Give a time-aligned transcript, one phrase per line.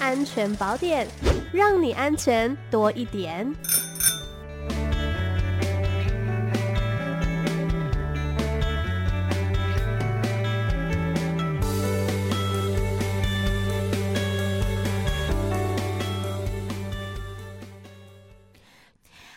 [0.00, 1.06] 安全宝典，
[1.52, 3.54] 让你安全多一点。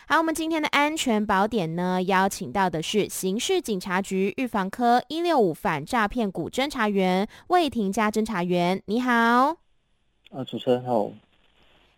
[0.06, 9.63] 好，我们今天的安全宝典呢，邀请到的是刑事警察局预防科一六五反诈骗股侦查员魏婷佳侦查员，你好。
[10.34, 11.12] 啊，主持人好。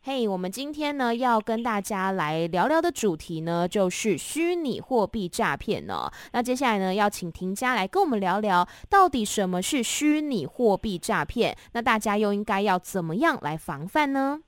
[0.03, 6.11] 嘿，hey, 我们今天呢要跟大家来聊聊的主题呢，就是虚拟货币诈骗呢。
[6.33, 11.57] 那接下来呢，要请婷家来跟我们聊聊，到底什么是虚拟货币诈骗？
[11.73, 14.43] 那大家又应该要怎么样来防范呢？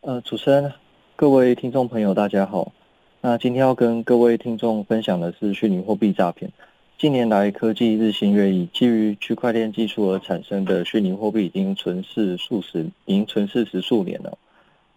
[0.00, 0.72] 呃，主持人。
[1.14, 2.72] 各位听众朋友，大家好。
[3.20, 6.50] 那今天要跟各位听众分享的是虚拟货币诈骗。
[6.96, 14.38] 近年来，科技日新月异，基于区块链技术而产生的虚拟货币已经存世数十，已经存世十数年了。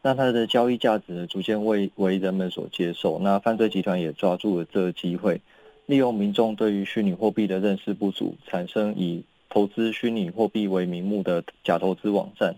[0.04, 3.18] 那它的交易价值逐渐为为人们所接受。
[3.20, 5.42] 那犯罪集团也抓住了这个机会，
[5.88, 12.56] 利用民众对于虚拟货币的认识不足，产生以投资虚拟货币为名目的假投资网站、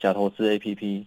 [0.00, 1.04] 假投资 APP。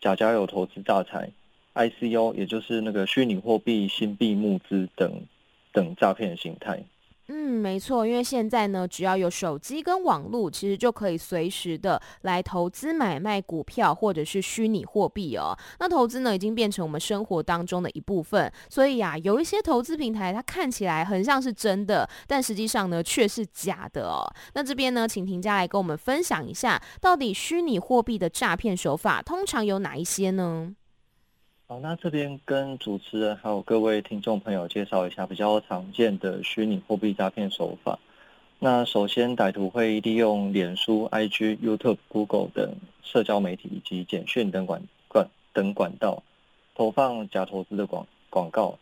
[0.00, 1.30] 假交友投资诈财
[1.74, 5.20] ，ICO 也就是那个虚拟货币新币募资等
[5.74, 6.82] 等诈骗形态。
[7.32, 15.56] 嗯，没错，因为现在呢，只要有手机跟网络，其实就可以随时的来投资买卖股票或者是虚拟货币哦。
[15.78, 18.52] 那投资呢，已经变成我们生活当中的一部分。
[18.68, 24.26] 所以呀、啊，有一些投资平台，它看起来很像是真的，但实际上呢，却是假的哦。
[24.54, 30.74] 那这边呢，请婷家来跟我们分享一下，到底虚拟货币的诈骗手法通常有哪一些呢？
[31.70, 37.96] 好，那这边跟主持人还有各位听众朋友介绍一下比较常见的虚拟货币诈骗手法。
[38.58, 46.24] 那首先，歹徒会利用脸书、IG、YouTube、Google 等社交媒体以及简讯等管管等管道，
[46.74, 48.76] 投放假投资的广广告，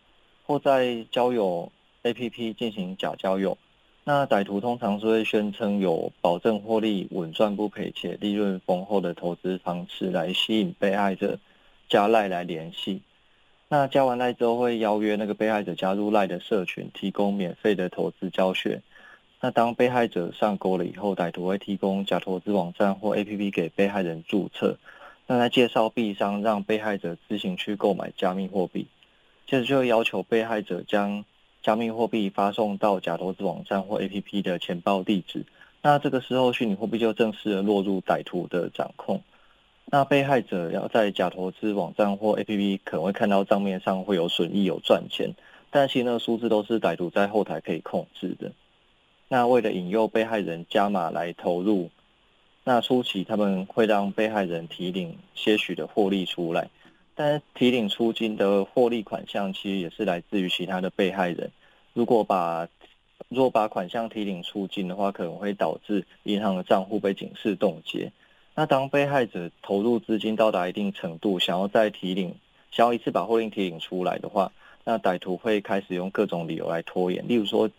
[0.47, 1.71] 或在交友
[2.05, 3.59] APP 进行假交友。
[4.05, 11.39] 那歹徒通常是会宣称有保证获利、稳赚不赔且利润丰厚的投资方式来吸引被害者。
[11.89, 13.03] 加赖来联系，
[13.69, 18.83] 那加完赖之后会邀约那个被害者加入赖的社群，提供免费的投资教学。
[19.41, 24.77] 那当被害者上钩了以后，歹徒会提供假投资网站或 APP 给被害人注册，
[25.27, 28.87] 那来介绍币商，让被害者自行去购买加密货币。
[29.47, 31.25] 接着就会要求被害者将
[31.63, 35.45] 加密货币发送到假投资网站或 APP 的钱包地址。
[35.81, 39.23] 那这个时候，虚拟货币就正式的落入歹徒的掌控。
[39.91, 45.31] 那被害者要在假投资网站或 APP 可能会看到账面上会有损益、有赚钱，
[45.71, 48.53] 但其实那个数字都是歹徒在后台可以控制的。
[49.29, 51.91] 那为了引诱被害人加码来投入，
[52.65, 56.69] 那初期他们会让被害人提领些许的获利出来，
[57.15, 61.51] 但提领出金的获利款项其实也是来自于其他的被害人。
[61.95, 62.69] 如果把
[63.31, 68.13] 如果把款项提领出金的话，可能会导致银行的账户被警示冻结。
[68.59, 72.35] 那当被害者投入资金到达一定程度，想要再提领，
[72.73, 74.51] 想要一次把获利提领出来的话，
[74.83, 77.71] 那歹徒会开始用各种理由来拖延，例如说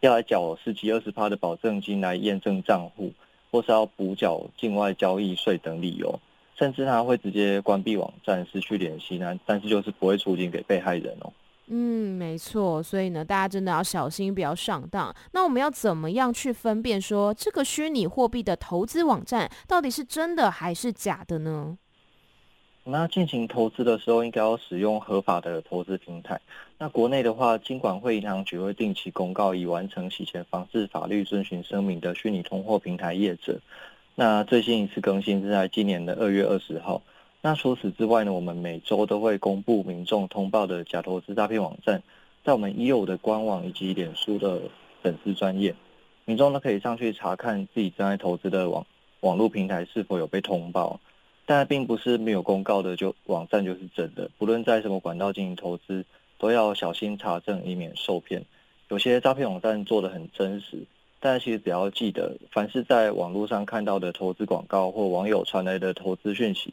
[0.00, 3.12] 要来缴十几二十趴的保证金来验证账户，
[3.52, 6.18] 或是要补缴境外交易税等理由，
[6.58, 11.32] 甚至他会直接关闭网站，失去联系，那但是就是不会出金给被害人哦。
[11.68, 15.14] 嗯，没错，所以呢，大家真的要小心，不要上当。
[15.32, 21.78] 那我们要怎么样去分辨说这个虚拟货币的投资网站到底是真的还是假的呢？
[22.84, 26.40] 那进行投资的时候，应该要使用合法的投资平台。
[26.78, 33.60] 那国内的话，金管会银行局会定期公告已完成洗钱防治法律遵循声明的虚拟通货平台业者。
[34.16, 37.00] 那最新一次更新是在今年的二月二十号。
[37.44, 42.00] 那除此之外呢，我们每周都会公布民众通报的假投资诈骗网站，
[42.44, 44.62] 在我们已有的官网以及脸书的
[45.02, 45.74] 粉丝专页，
[46.24, 48.86] 民众呢可以上去查看自己正在投资的网
[49.20, 51.00] 网络平台是否有被通报。
[51.44, 56.04] 但并不是没有公告的就网站就是真的，不论在什么管道进行投资，
[56.38, 58.44] 都要小心查证，以免受骗。
[58.88, 60.84] 有些诈骗网站做得很真实，
[61.18, 66.72] 但其实只要记得，凡是在网络上看到的投资广告或网友传来的投资讯息。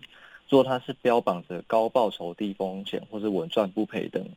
[0.50, 4.28] 若它是标榜着高报酬、低风险，或是稳赚不赔等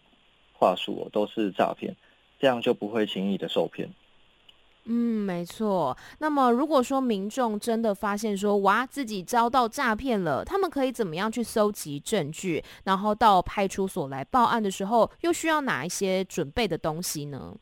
[0.53, 1.97] 话术，都是诈骗，
[2.39, 3.89] 这样就不会轻易的受骗。
[4.85, 5.97] 嗯，没错。
[6.19, 17.57] 那么，如果说民众真的发现说，哇，自己遭到诈骗了，他们可以怎么样去搜集证据，然后到派出所来报案的时候，又需要哪一些准备的东西呢？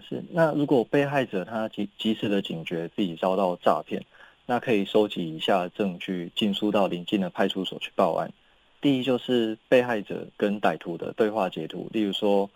[0.00, 4.02] 是，那如果被害者他及及时的警觉自己遭到诈骗。
[4.46, 8.32] 那可以收集以下证据，尽速到邻近的派出所去报案。
[8.80, 12.50] 第一就是被害者跟歹徒的对话截图，例如说，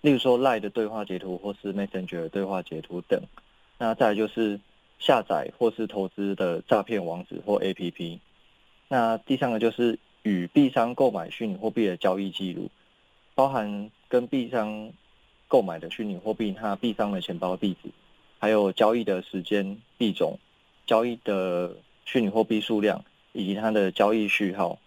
[0.00, 3.20] 例如说 lie 的对话截图或是 Messenger 的对话截图等。
[3.78, 4.60] 那再来就是
[5.00, 8.20] 下载或是投资的诈骗网址或 APP。
[8.86, 12.70] 那第三个就是与币商购买虚拟货币的交易记录，
[13.34, 14.92] 包含跟币商
[15.48, 17.90] 购买的虚拟货币，它币商的钱包地址，
[18.38, 20.38] 还有交易的时间、币种、
[20.88, 21.76] 交易的
[22.06, 24.78] 虚拟货币数量以及它的交易序号。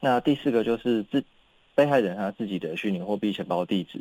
[0.00, 1.22] 那第四个就是自
[1.74, 4.00] 被害人他自己的虚拟货币钱包地址。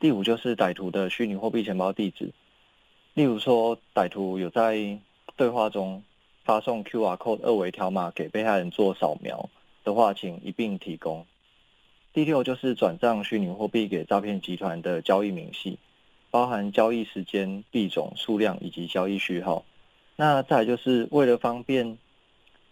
[0.00, 2.32] 第五就是歹徒的虚拟货币钱包地址。
[3.12, 4.98] 例如说，歹徒有在
[5.36, 6.02] 对话中
[6.44, 9.50] 发送 QR code 二维条码给被害人做扫描
[9.84, 11.26] 的话，请一并提供。
[12.14, 15.78] 第六就是转账虚拟货币给诈骗集团的交易明细，
[16.30, 19.62] 包含交易时间、币种、数量以及交易序号。
[20.16, 21.98] 那再来就是为了方便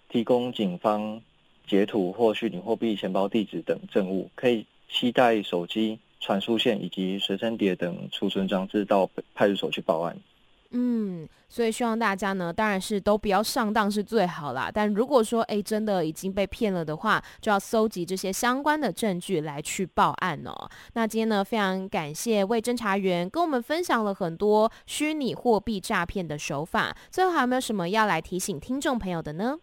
[0.08, 1.22] 提供警方。
[1.66, 10.18] 截图或虚拟货币钱包地址等证物，可以携带手机、传输线以及随身碟等储存装置到派出所去报案。
[10.72, 14.70] 嗯，所以希望大家呢，当然是都不要上当是最好啦。
[14.72, 20.70] 但如果说诶真的已经被骗了的话，就要搜集这些相关的证据来去报案哦。
[20.92, 26.96] 那今天呢，非常感谢魏侦查员跟我们分享了很多虚拟货币诈骗的手法。
[27.10, 29.58] 最后还有没有什么要来提醒听众朋友的呢？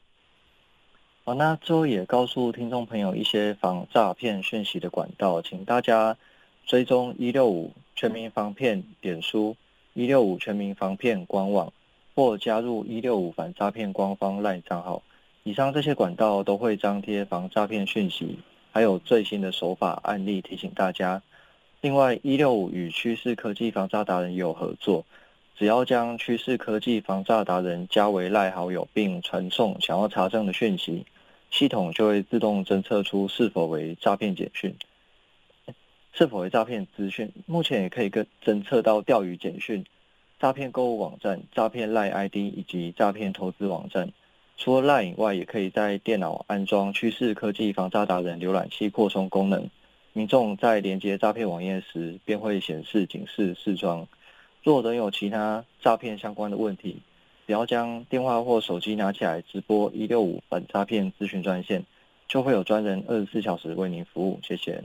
[1.24, 6.18] 好，那最后也告诉听众朋友一些防诈骗讯息的管道，请大家
[6.66, 9.56] 追踪一六五全民防骗点书、
[9.98, 11.74] 一六五全民防骗官网，
[12.14, 15.02] 或加入一六五反诈骗官方 LINE 账号。
[15.42, 18.38] 以上这些管道都会张贴防诈骗讯息，
[18.72, 21.24] 还有最新的手法案例提醒大家。
[21.82, 25.04] 另外，一六五与趋势科技防诈达人也有合作。
[25.58, 31.08] 只要将趋势科技防诈达人加为赖好友，并传送想要查证的讯息，
[31.50, 34.76] 系统就会自动侦测出是否为诈骗简讯，
[36.18, 37.32] 是否为诈骗资讯。
[37.46, 39.86] 目前也可以跟侦测到钓鱼简讯、
[40.40, 44.12] 诈骗购物网站、诈骗赖 ID 以及诈骗投资网站。
[44.58, 49.70] 除了赖以外，也可以在电脑安装趋势科技防诈达人浏览器扩充功能。
[50.14, 54.08] 民众在连接诈骗网页时，便会显示警示视窗。
[54.64, 56.98] 若仍有其他诈骗相关的问题，
[57.46, 61.86] 只要将电话或手机拿起来直播一六五反诈骗咨询专线，
[62.28, 64.40] 就会有专人二十四小时为您服务。
[64.42, 64.84] 谢谢。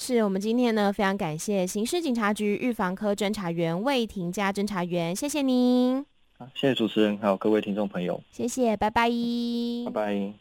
[0.00, 6.06] 是我们今天呢，非常感谢刑事警察局预防科侦查员魏廷佳侦查员，谢谢您。
[6.54, 9.10] 谢谢主持人，还有各位听众朋友，谢谢，拜拜，
[9.86, 10.38] 拜拜。